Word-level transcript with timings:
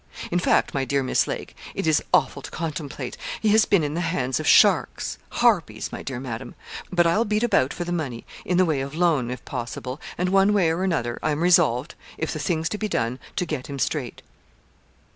In 0.31 0.39
fact, 0.39 0.73
my 0.73 0.83
dear 0.83 1.03
Miss 1.03 1.27
Lake 1.27 1.55
it 1.75 1.85
is 1.85 2.01
awful 2.11 2.41
to 2.41 2.49
contemplate 2.49 3.17
he 3.39 3.49
has 3.49 3.65
been 3.65 3.83
in 3.83 3.93
the 3.93 4.01
hands 4.01 4.39
of 4.39 4.47
sharks, 4.47 5.19
harpies, 5.29 5.91
my 5.91 6.01
dear 6.01 6.19
Madam; 6.19 6.55
but 6.91 7.05
I'll 7.05 7.23
beat 7.23 7.43
about 7.43 7.71
for 7.71 7.83
the 7.83 7.91
money, 7.91 8.25
in 8.43 8.57
the 8.57 8.65
way 8.65 8.81
of 8.81 8.95
loan, 8.95 9.29
if 9.29 9.45
possible, 9.45 10.01
and, 10.17 10.29
one 10.29 10.53
way 10.53 10.71
or 10.71 10.83
another, 10.83 11.19
I 11.21 11.29
am 11.29 11.43
resolved, 11.43 11.93
if 12.17 12.33
the 12.33 12.39
thing's 12.39 12.67
to 12.69 12.79
be 12.79 12.87
done, 12.87 13.19
to 13.35 13.45
get 13.45 13.67
him 13.67 13.77
straight.' 13.77 14.23